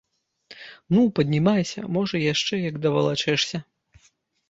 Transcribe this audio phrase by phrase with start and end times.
[0.95, 3.57] Ну, паднімайся, можа яшчэ як давалачэшся!